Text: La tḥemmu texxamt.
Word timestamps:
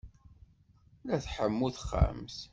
La 1.05 1.15
tḥemmu 1.23 1.67
texxamt. 1.75 2.37